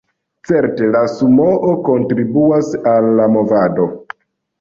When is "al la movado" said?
2.93-3.87